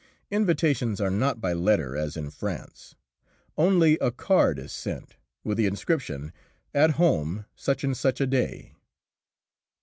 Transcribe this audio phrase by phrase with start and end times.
[0.31, 2.95] Invitations are not by letter, as in France.
[3.55, 6.33] Only a card is sent, with the inscription,
[6.73, 8.73] "At home such and such a day."